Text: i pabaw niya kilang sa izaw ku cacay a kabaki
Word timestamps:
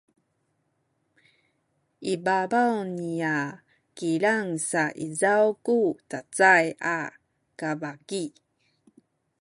i 2.13 2.15
pabaw 2.25 2.73
niya 2.97 3.37
kilang 3.97 4.49
sa 4.69 4.83
izaw 5.07 5.45
ku 5.65 5.77
cacay 6.11 6.65
a 6.97 6.99
kabaki 7.59 8.25